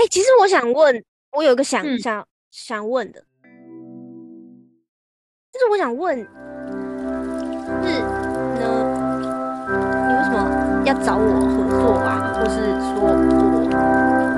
[0.00, 3.22] 哎、欸，其实我想问，我有一个想、嗯、想想问的，
[5.52, 6.24] 就是我想问，是
[8.56, 8.64] 呢，
[10.08, 12.32] 你为什么要找我合作啊？
[12.32, 13.12] 或是说我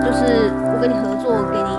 [0.03, 1.71] 就是我跟你合作，给你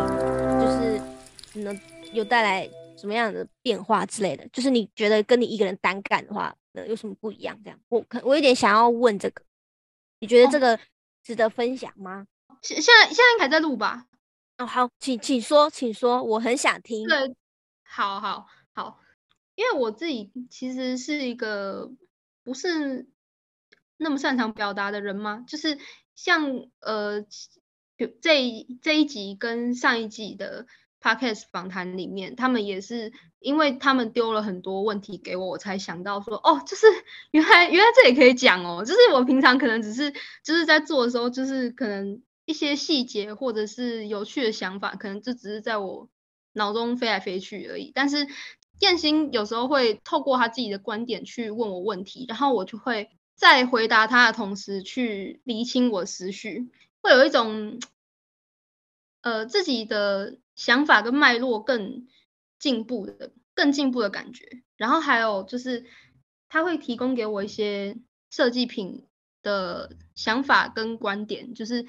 [0.63, 1.77] 就是能
[2.13, 2.65] 有带来
[2.95, 4.47] 什么样的变化之类的？
[4.53, 7.59] 就是你觉得跟你一个人单干的话，呃，有什么不一样？
[7.65, 9.43] 这样，我可我有点想要问这个，
[10.21, 10.79] 你觉得这个
[11.21, 12.25] 值得分享吗？
[12.63, 14.07] 现现在现在应该在录吧？
[14.57, 17.07] 哦，好，请请说，请说，我很想听。
[17.07, 17.35] 对，
[17.83, 18.99] 好好好，
[19.55, 21.91] 因为我自己其实是一个
[22.43, 23.07] 不是
[23.97, 25.77] 那么擅长表达的人嘛，就是
[26.15, 27.25] 像呃，
[28.21, 30.67] 这这一集跟上一集的
[31.01, 36.85] Podcast 访谈里面，他们也是因为他们丢了很多问题给我，我才想到说，哦，就是
[37.31, 40.11] 原来原来这也可以讲哦，就是我平常可能只是
[40.43, 42.21] 就是在做的时候，就是可能。
[42.45, 46.09] 一些细节或者是有趣的想法，可能就只是在我
[46.51, 47.91] 脑中飞来飞去而已。
[47.95, 48.27] 但是
[48.79, 56.69] 彦星有时候会透过他自己的观点去问我问题，然后我就会在回答他的同时去厘清我思绪，
[57.01, 57.79] 会有一种
[59.21, 62.07] 呃自己的想法跟脉络更
[62.59, 64.63] 进步的、更进步的感觉。
[64.75, 65.85] 然后还有就是
[66.49, 67.97] 他会提供给我一些
[68.29, 69.07] 设计品
[69.41, 71.85] 的想法跟观点，就是。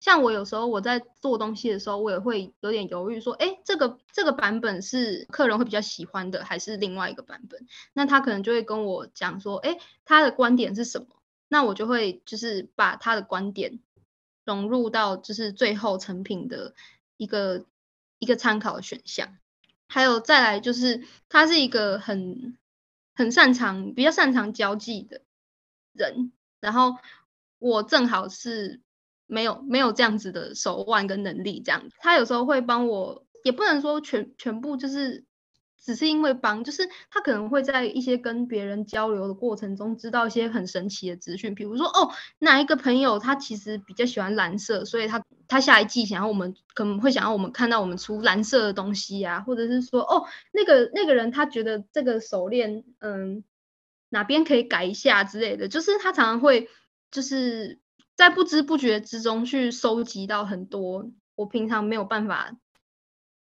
[0.00, 7.66] 像我有时候我在做东西的时候，我也会有点犹豫，说，哎，这个这个版本是客人会比较喜欢的，还是另外一个版本？
[7.92, 11.06] 那他可能就会跟我讲说，哎，他的观点是什么？
[11.48, 13.78] 那我就会就是把他的观点
[14.46, 16.74] 融入到就是最后成品的
[17.18, 17.66] 一个
[18.18, 19.36] 一个参考选项。
[19.86, 22.56] 还有再来就是他是一个很
[23.14, 25.20] 很擅长比较擅长交际的
[25.92, 26.96] 人，然后
[27.58, 28.80] 我正好是。
[29.30, 35.24] 没有没有这样子的手腕跟能力，这样他有时候会帮我，也不能说全全部就是
[35.82, 53.44] 只是因为帮，就是他可能会在一些跟别人交流的过程中，知道一些很神奇的资讯，比如说哦，哪一个朋友他其实比较喜欢蓝色，所以他他下一季想要我们可能会想要我们看到我们出蓝色的东西啊，或者是说哦，那个那个人他觉得这个手链嗯
[54.10, 56.68] 哪边可以改一下之类的，就是他常常会
[57.10, 57.78] 就是。
[58.20, 62.54] 在不知不觉之中去收集到很多我平常没有办法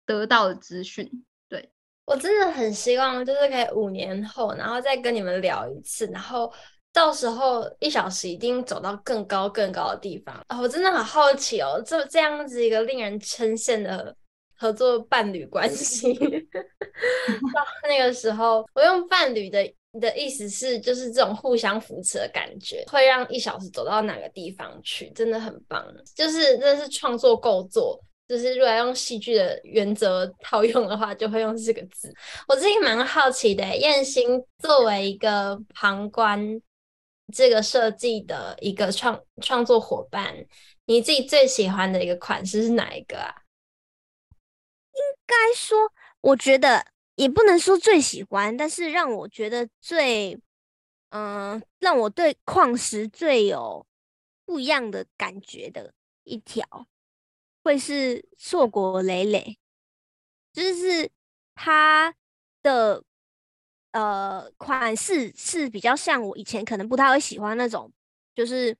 [0.05, 1.69] 得到的资讯，对，
[2.05, 6.49] 我真的很希望就是可以五年后，然后再跟你们聊一次，然后
[6.93, 10.33] 到时候一小时一定走到更高更高的地方。
[10.47, 14.15] 哦，我真的很好奇哦，这这样子一个令人称羡的
[14.55, 16.13] 合作伴侣关系，
[17.53, 19.73] 到那个时候我用伴侣的。
[19.91, 25.83] 你的意思是，就是这种互相扶持的感觉，会让一小时走到哪个地方去，真的很棒。
[26.15, 32.13] 就是这是创作构作，就是如果要用戏剧的原则套用的话，就会用这个字。
[32.47, 36.61] 我自己蛮好奇的，彦星作为一个旁观
[37.33, 40.35] 这个设计的一个创创作伙伴，
[40.85, 43.33] 你自己最喜欢的一个款式是哪一个啊？
[44.93, 45.75] 应该说，
[46.21, 46.85] 我觉得。
[47.19, 50.39] 也不能说最喜欢，但是让我觉得最，
[51.09, 53.85] 嗯、让我对矿石最有
[54.45, 55.93] 不一样的感觉的
[56.23, 56.87] 一条，
[57.61, 59.57] 会是硕果累累，
[60.53, 61.11] 就是
[61.55, 62.15] 它
[62.61, 63.03] 的
[63.91, 67.91] 呃款式是比较像我以前可能不太会喜欢那种，
[68.33, 68.73] 就是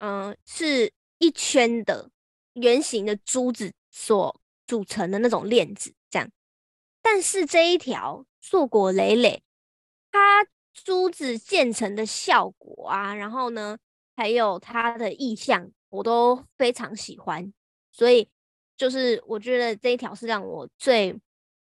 [0.00, 2.10] 嗯、是一圈的
[2.52, 5.94] 圆形的珠子所组成的那种链子，
[7.08, 9.40] 但是这一条硕果累累，
[10.10, 10.44] 它
[10.74, 13.78] 珠子建成的效果啊，然后呢，
[14.16, 17.52] 还有它的意象，我都非常喜欢。
[17.92, 18.28] 所以
[18.76, 21.12] 就是我觉得这一条是让我最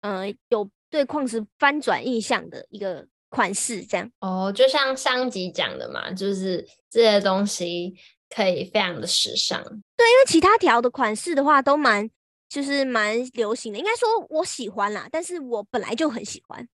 [0.00, 3.82] 嗯、呃、有对矿石翻转印象的一个款式。
[3.84, 7.94] 这样哦，就像上集讲的嘛，就是这些东西
[8.34, 9.62] 可以非常的时尚。
[9.62, 12.10] 对，因为其他条的款式的话都蛮。
[12.54, 16.68] 就是蛮流行的，应该说我喜欢啦，但是我本来就很喜欢。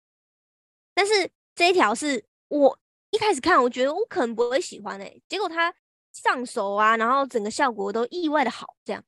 [0.94, 2.78] 但是这一条是我
[3.12, 5.74] 一开始看，我觉得我可能不会喜欢诶、欸，结果它
[6.12, 8.76] 上手啊，然后整个效果都意外的好。
[8.84, 9.02] 这样，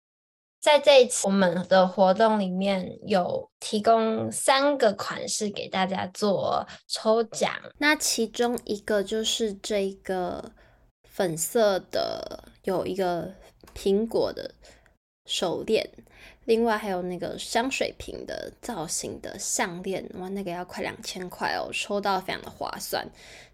[0.62, 10.54] 在这一次我们的活动里面有提供三个款式给大家做抽奖，那其中一个就是这个
[11.04, 13.36] 粉色的，有一个
[13.76, 14.56] 苹果的
[15.26, 15.92] 手链。
[16.46, 23.08] 另外还有那个香水瓶的造型的项链，哇，那个要快两千块哦，抽到非常的划算。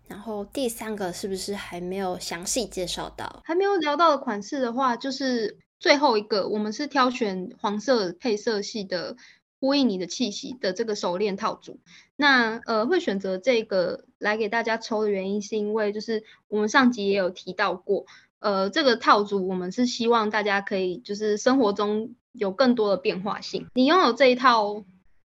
[0.07, 3.41] 然后第三个是不是还没有详细介绍到？
[3.45, 9.15] 还没有聊到的款式的话，就是最后一个，我们是挑选黄色配色系的。
[9.59, 11.79] 呼应你的气息的这个手链套组，
[12.15, 18.05] 那呃会选择这个来给大家抽的原因，是因为就是我们上集也有提到过，
[18.37, 23.67] 呃这个套组我们是希望大家可以就是生活中有更多的变化性。
[23.73, 24.85] 你拥有这一套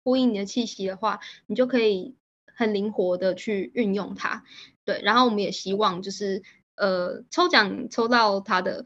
[0.03, 2.15] 呼应你的气息的话，你就可以
[2.45, 4.43] 很灵活的去运用它。
[4.85, 6.43] 对，然后我们也希望就是
[6.75, 8.85] 呃抽奖抽到它的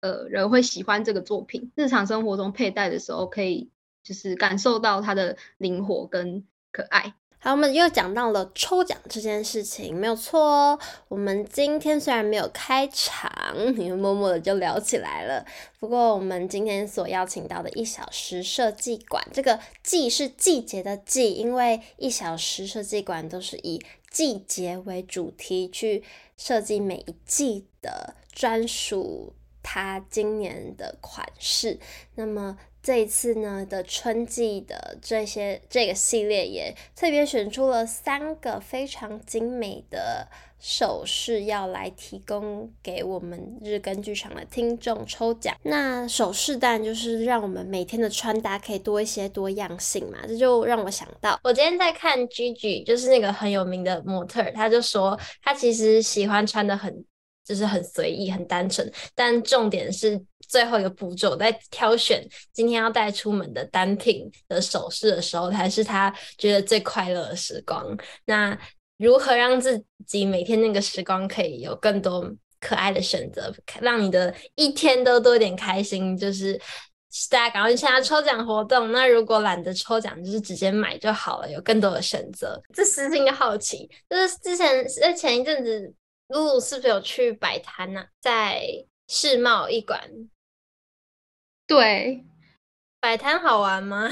[0.00, 3.70] 呃人会喜欢这个作品，日常生活中佩戴的时候可以。
[4.02, 7.14] 就是感受到它的灵活跟可爱。
[7.42, 10.78] 好，我们又讲到了抽奖这件事情，没有错哦。
[11.08, 13.32] 我们今天虽然没有开场，
[13.78, 15.42] 你们默默的就聊起来了。
[15.78, 26.04] 不过，我们今天所邀请到的一小时设计馆，这个“季”是季节的“季”，因为一小时设计馆都是以季节为主题去
[26.36, 29.32] 设计每一季的专属
[29.62, 31.78] 它今年的款式。
[32.16, 32.58] 那么。
[32.82, 40.26] 这一次呢的春季的这些这个系列也特别选出了三个非常精美的
[40.58, 45.56] 首饰要来提供给我们日更剧场的听众抽奖。
[45.62, 57.04] 那首饰当然就是让我们每天的穿搭可以多一些多样性嘛，这就让我想到，我今天在看 Gigi，就是那个很有名的模特，他就说他其实喜欢穿的很。
[57.50, 60.16] 就是很随意、很单纯，但重点是
[60.46, 67.84] 最后一个步骤，在挑选今天要带出门的单品的首饰的时候，才是他觉得最快乐的时光。
[68.24, 68.56] 那
[68.98, 76.16] 如何让自己每天那个时光可以有更多可爱的选择，让你的一天都多一点开心？
[76.16, 76.56] 就是
[77.28, 78.92] 大家赶快参加抽奖活动。
[78.92, 82.62] 那如果懒得抽奖，就是直接买就好了，有更多的选择。
[82.72, 85.92] 这私心的好奇，就是之前在前一阵子。
[86.30, 88.06] 露露是不是有去摆摊呢？
[88.20, 88.62] 在
[89.08, 90.28] 世贸一馆。
[91.66, 92.24] 对，
[93.00, 94.08] 摆摊好玩吗？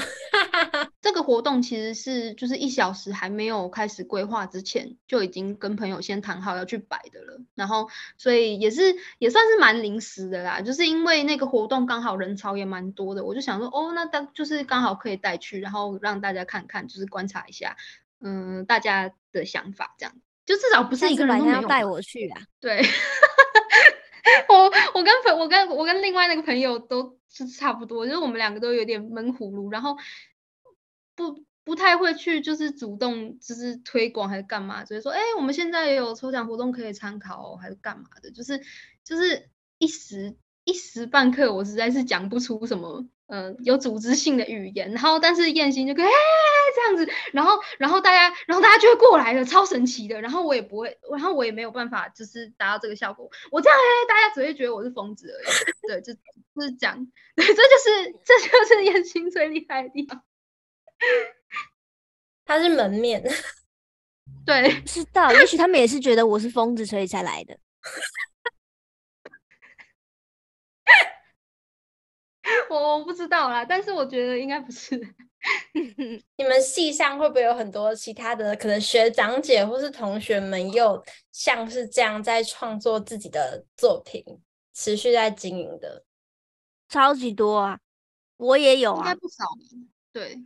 [1.01, 7.39] 这个活动其实是就是一小时还没有开始规划之前，就已经跟朋友先谈好要去摆的了。
[7.55, 10.59] 然后，所以也是也算是蛮临时的啦。
[10.59, 17.77] 就是因为那个活动刚好人潮也蛮多的，我就想说，哦，那当就是刚好可以带去，然后让大家看看，就是观察一下，
[18.19, 20.13] 嗯，大家的想法这样。
[20.49, 22.41] 就至少不是一个人都没有带我去啊！
[22.59, 22.81] 对，
[24.49, 24.63] 我
[24.95, 29.95] 我跟朋我跟我跟另外那个朋友都是差不多，就是我们两个都有点闷葫芦，然后
[31.15, 38.59] 不不太会去就是主动就是推广还是干嘛，就是说哎、欸，我们现在也有抽奖活动可以参考，还是干嘛的，就是
[39.03, 43.05] 就是一时一时半刻我实在是讲不出什么。
[43.29, 46.11] 嗯、呃，有组织性的语言，然后但是燕心就可以哎
[46.75, 50.21] 这样子，然后然后大家然后大家就会过来了，超神奇的。
[50.21, 53.29] 然后我也不会，然后我也没有办法就是达到这个效果。
[53.51, 55.45] 我这样哎，大家只会觉得我是疯子而已。
[55.87, 57.05] 对，就就是讲，
[57.35, 60.21] 对，这就是这就是燕心最厉害的地方。
[62.45, 63.23] 他是门面，
[64.45, 67.57] 对，不知道，也许他们也是觉得我是疯子，所以才来的。
[72.69, 74.97] 我我不知道啦，但是我觉得应该不是。
[76.35, 81.01] 你们系上会不会有很多其他的可能学长姐或是同学们，又
[81.31, 84.23] 像是这样在创作自己的作品，
[84.73, 86.03] 持续在经营的？
[86.89, 87.79] 超级多啊！
[88.35, 89.45] 我也有啊，应该不少。
[90.11, 90.37] 对，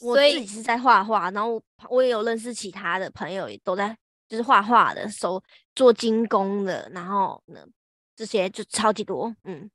[0.00, 3.96] 我自己是在画画，然后我也有认识其他的朋友，也都在
[4.28, 5.42] 就是画画的，手
[5.74, 7.66] 做精工的，然后呢，
[8.14, 9.68] 这些就超级多，嗯。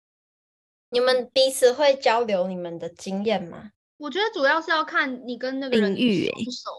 [0.96, 3.74] 你们彼此会交流你们的经验吗？
[3.98, 6.70] 我觉得主要是要看你跟那个人熟不熟，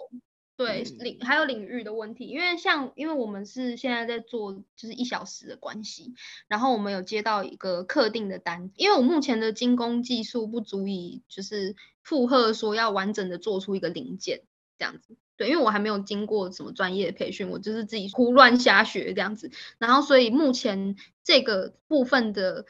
[0.57, 2.25] 对领还有领域的问题。
[2.25, 6.15] 因为像因为我们是现在在做就是一小时的关系，
[6.49, 14.45] 然后我们有接到一个客定的单，因为我目前的精工技术不足以就是负荷说要完整的做出一个零件
[14.79, 15.19] 这样子。
[15.37, 19.51] 对，因为我还没有经过什么专业的培训，我就是自己胡乱瞎学这样子。
[19.77, 22.65] 然后所以目前这个部分的。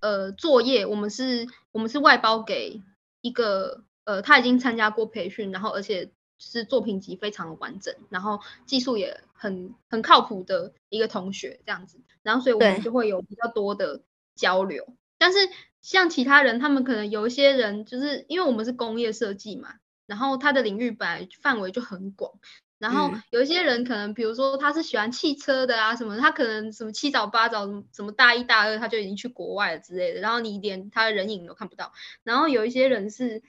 [0.00, 2.82] 呃，作业我们是，我们是外包给
[3.20, 14.02] 一个，呃，他已经参加过培训，然后而且是作品集非常的完整，然后技术也很很靠谱的一个同学这样子，然后所以我们就会有比较多的
[14.36, 14.86] 交流。
[15.18, 15.38] 但是
[15.82, 19.74] 像其他人，他们可能有一些人就是因为我们是工业设计嘛，
[20.06, 22.32] 然后他的领域本来范围就很广。
[22.78, 31.92] 然后有一些人可能，比如说他是喜欢汽车的啊什么，他可能什么七早八早，什么大一大二他就已经去国外了之类的，然后你连他的人影都看不到。
[32.22, 33.42] 然后有一些人是，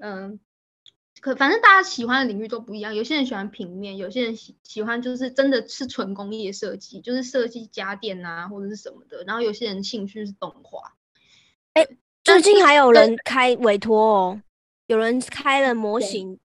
[0.00, 0.38] 嗯、呃，
[1.20, 2.94] 可反正大家喜欢的领域都不一样。
[2.96, 9.22] 有些人喜欢平面，有些人喜喜欢就是真的是纯工业设计，就是设计家电啊或者是什么的。
[9.24, 10.94] 然后有些人兴趣是动画，
[11.74, 14.42] 哎、欸，最近还有人开委托哦，
[14.88, 16.40] 有人开了模型，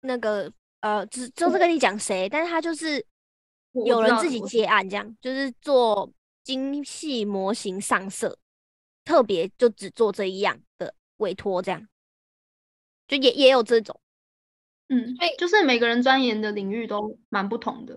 [0.00, 3.04] 那个呃，只就是跟你讲谁，但是他就是
[3.86, 6.12] 有人自己接案，这样就是做
[6.42, 8.36] 精细模型上色，
[9.04, 11.88] 特别就只做这一样的委托，这样
[13.06, 13.98] 就也也有这种。
[14.88, 17.94] 嗯，对，就是每个人钻研的领域都蛮不同的。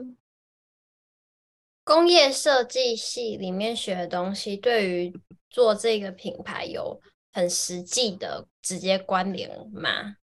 [1.84, 7.02] 工业设计系里面学的东西，对于做这个品牌有
[7.34, 10.18] 很实际的直接关联吗？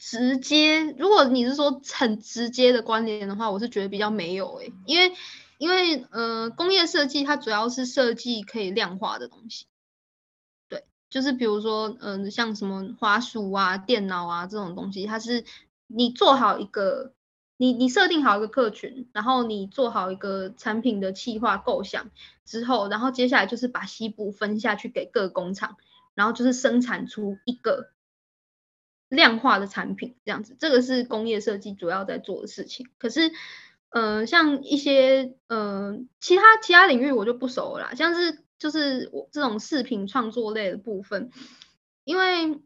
[0.00, 5.12] 直接，如果你是说很直接的关联的话，我是觉得比较没有诶、因为
[5.58, 9.66] 因为呃，工业设计它主要是设计可以量化的东西，
[10.68, 15.44] 对，就是比如说嗯、像什么花束啊、电脑啊这种东西，它是。
[15.92, 17.14] 你做好一个，
[17.56, 22.12] 你你设定好一个客群，然后你做好一个产品的企划构想
[22.44, 25.76] 之后，然后接下来就是把西部分下去给各工厂，
[26.14, 27.90] 然后就是生产出一个
[29.10, 32.88] 量化的产品，这样子，这个是工业设计主要在做的事情。
[32.96, 33.30] 可是，
[33.90, 41.30] 呃，像一些呃其他其他领域我就不熟了啦，像是就是我这种视频创作类的部分，
[42.04, 42.58] 因为。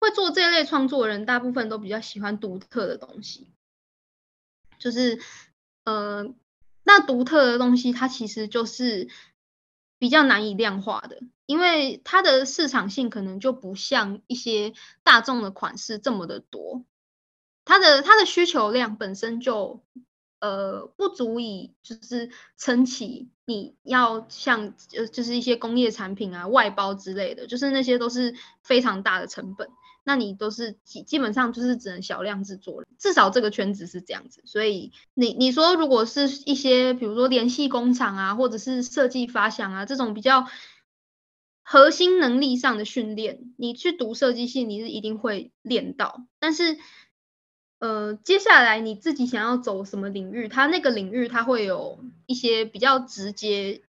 [0.00, 3.48] 会做这类创作的人，大部分都比较喜欢独特的东西，
[4.78, 5.18] 就是，
[5.84, 6.34] 呃，
[6.82, 9.08] 那独特的东西，它其实就是
[9.98, 14.72] 比较难以量化的，因为它的市场性可能就不像一些
[15.02, 16.84] 大众的款式这么的多，
[17.64, 19.82] 它的它的需求量本身就，
[20.40, 29.68] 呃，不足以就是撑起你要像呃就是一些工业产品啊外包之类的，就是那些都是非常大的成本。
[30.06, 34.42] 那你都是基基本上就是只能小量制作，至少这个圈子是这样子。
[34.44, 40.46] 所以你你说如果是一些比如说联系工厂啊，或者是设计发想啊这种比较
[41.66, 46.26] 核心能力上的训练，你去读设计系你是一定会练到。
[46.38, 46.78] 但是
[47.78, 53.82] 呃接下来你自己想要走什么领域，它那个领域它会有一些比较直接、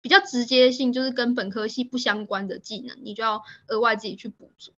[0.00, 4.72] 比较直接性，就是跟本科系不相关的技能，你就要额外自己去补足。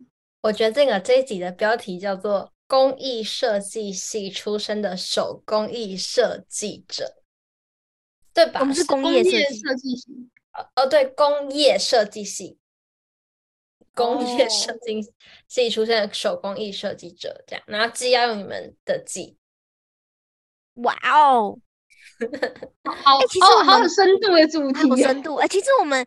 [0.43, 7.13] 我觉得这个这一集的标题叫做“工艺设计系出身的手工艺设计者”，
[8.33, 8.61] 对吧？
[8.61, 10.31] 我们是工业设计系。
[10.75, 12.59] 哦，对，工业设计系，
[13.95, 15.01] 工业设计
[15.49, 19.37] 系出现的手工艺设计者，这样，然后技要用你们的技。
[20.75, 21.59] 哇哦，
[23.03, 25.37] 好，其实我好有深度的主题，有深度。
[25.37, 26.07] 哎，其实我们。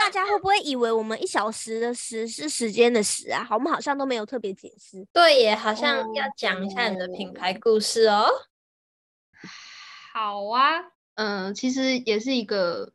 [0.00, 3.42] 大家会不会以为我们一小时的时是时间的时啊？
[3.42, 5.04] 好，我们好像都没有特别解释。
[5.12, 8.20] 对耶，好像要讲一下你的品牌故事哦。
[8.22, 8.30] 哦
[10.14, 10.78] 好啊，
[11.16, 12.92] 嗯、呃，其实也是一个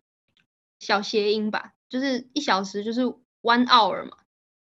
[0.83, 3.01] 小谐音吧，就是一小时就是
[3.41, 4.17] one hour 嘛，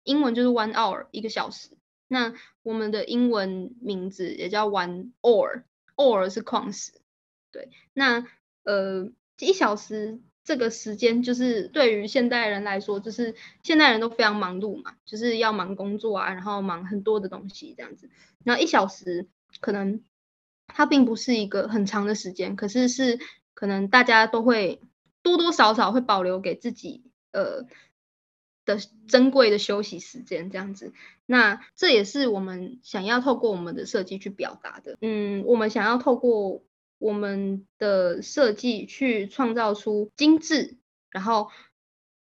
[0.04, 1.78] 英文就是 one hour 一个小时。
[2.08, 2.34] 那
[2.64, 6.92] 我们的英文名字也叫 one ore，ore 是矿石。
[7.52, 8.26] 对，那
[8.64, 9.10] 呃
[9.40, 10.20] 一小时。
[10.48, 18.10] 这个时间就是对于现代人来说，就是现代人都非常忙碌嘛，就是要忙工作啊，然后忙很多的东西这样子。
[18.46, 19.28] 那一小时
[19.60, 20.06] 可能
[20.68, 23.20] 它并不是一个很长的时间，可是是
[23.54, 24.80] 可能大家都会
[25.28, 27.66] 多多少少会保留给自己呃
[28.66, 30.94] 的珍贵的休息时间这样子。
[31.26, 34.98] 那这也是我们想要透过我们的设计去表达的。
[35.02, 36.64] 嗯，我们想要透过。
[37.00, 40.78] 我们的设计去创造出精致，
[41.12, 41.52] 然后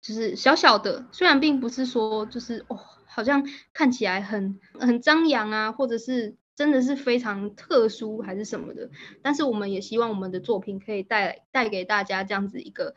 [0.02, 8.90] 就是小小的，虽然并不是说就是哦，好像看起来很很张扬啊，或者是真的是非常特殊还是什么的，
[9.22, 12.96] 但是我们也希望我们的作品可以带带给大家这样子一个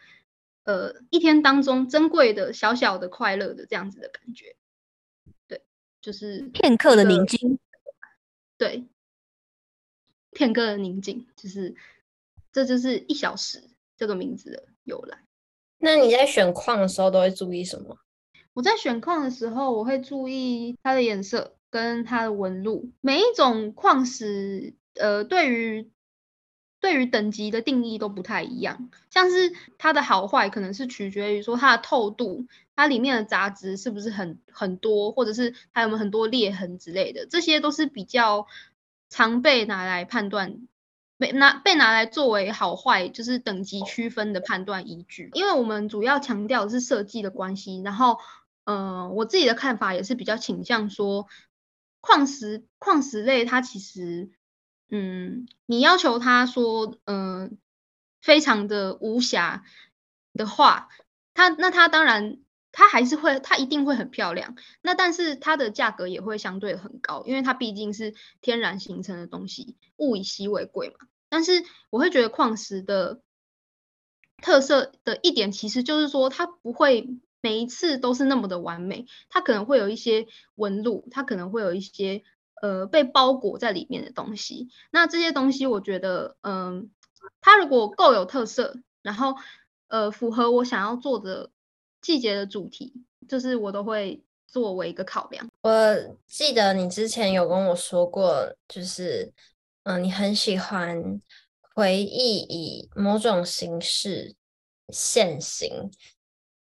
[0.64, 4.56] 呃一天当中珍贵的小小的快乐的这样子的感觉，
[5.48, 5.62] 对，
[6.02, 7.60] 就是片刻的宁静，
[8.58, 8.88] 对。
[10.32, 11.76] 片刻的宁静，就是
[12.52, 13.64] 这就是一小时
[13.98, 15.24] 这个名字的由来。
[15.80, 17.98] 那你在选矿的时候都会注意什么？
[18.54, 22.92] 我在选矿的时候，我会注意它的颜色跟它的纹路。
[23.02, 25.92] 每一种矿石，呃，对于
[26.80, 28.90] 对于等级的定义都不太一样。
[29.10, 38.48] 像是它的好坏，可能是取决于说它的透度，它里面的杂质是不是很很多，或者是还有没有很多裂痕之类的，这些都是比较。
[39.12, 40.68] 常被拿来判断，
[41.18, 45.32] 被拿被拿来作为好坏，就是等级区分的判断依据。
[45.34, 48.20] 因为我们主要强调的是设计的关系，然后，
[48.66, 51.26] 呃，我自己的看法也是比较倾向说，
[52.02, 54.30] 矿石矿石类它其实，
[54.90, 57.58] 嗯，你要求它说，嗯、
[58.22, 59.64] 非常的无瑕
[60.34, 60.90] 的话，
[61.34, 62.40] 它那它当然
[62.72, 64.56] 它还是会，它一定会很漂亮。
[64.82, 71.08] 那但是它的价格也会相对很高，因为它毕竟是天然形成的东西，物以稀为贵嘛。
[71.30, 73.22] 但是我会觉得矿石的
[74.42, 82.24] 特色的一点，其实就是说它不会每一次都是那么的完美，它可能会有一些纹路，它可能会有一些
[82.62, 84.70] 呃被包裹在里面的东西。
[84.92, 86.90] 那这些东西，我觉得，嗯、
[87.42, 89.36] 它如果够有特色，然后
[89.88, 91.52] 呃符合我想要做的。
[92.02, 92.94] 季节的主题，
[93.28, 95.46] 就是我都会作为一个考量。
[95.64, 95.70] 我
[96.26, 99.34] 记得你之前有跟我说过，就是
[99.84, 101.20] 嗯、你很喜欢
[101.76, 104.34] 回忆以某种形式
[104.94, 105.92] 现形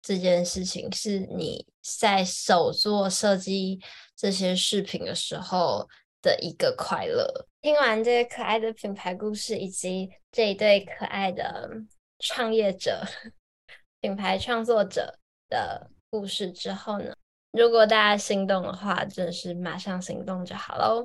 [0.02, 1.66] 这件事情，是你
[2.00, 3.80] 在手做设计
[4.16, 5.88] 这些饰品的时候
[6.22, 7.46] 的一个快乐。
[7.62, 11.68] 听完这个可爱的品牌故事，以及这一对可爱的
[12.18, 13.02] 创业者、
[14.00, 15.16] 品牌创作者。
[15.50, 17.12] 的故事之后呢，
[17.50, 21.04] 如果大家心动的话，真的是马上行动就好喽。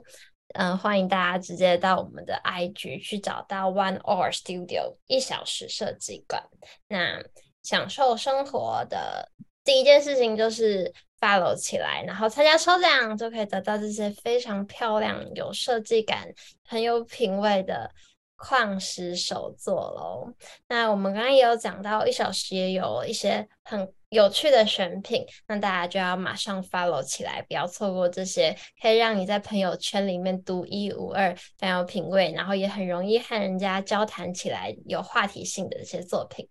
[0.54, 6.44] 嗯、欢迎大家直接到我们的 IG 去找到 One Hour Studio 一小时设计馆。
[6.88, 7.20] 那
[7.66, 9.30] 享受生活的
[9.66, 17.92] 第一件事情就是 follow 起来，然后参加抽奖，就可以得到这些非常漂亮、有设计感、很有品味的
[18.38, 20.34] 矿石手作喽。
[20.68, 23.92] 那我们刚刚也有讲到，一小时也有一些很。
[24.10, 36.48] 有趣的选品，那大家就要马上 follow 起来，不要错过这些可以让你在朋友圈里面独一无二、非常有品味，然后也很容易和人家交谈起来有话题性的这些作品。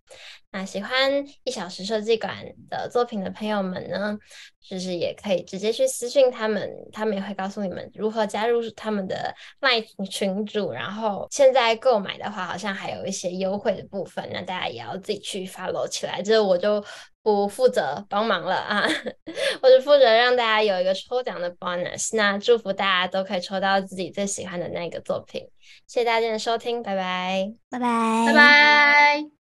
[0.50, 2.32] 那喜欢一小时设计馆
[2.70, 4.16] 的作品的朋友们呢，
[4.60, 10.70] 就是也可以直接去私信他们，他们也会告诉你们如何加入他们的卖群主。
[10.70, 16.22] 然后现在购买的话，好像还有一些优惠的部分，那大家也要自己去 follow 起来。
[16.22, 16.84] 这我就。
[17.24, 18.86] 不负责帮忙了啊，
[19.62, 22.14] 我只负责让大家有一个抽奖的 bonus。
[22.16, 25.40] 那祝福大家都可以抽到自己最喜欢的那个作品。
[25.88, 29.43] 谢谢大家的收听，拜拜，拜拜，拜拜。